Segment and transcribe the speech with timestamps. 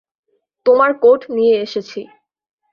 [0.65, 2.01] তোমার কোট নিয়ে এসেছি।